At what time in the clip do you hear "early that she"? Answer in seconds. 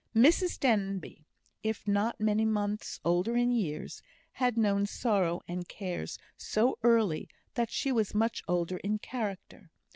6.81-7.91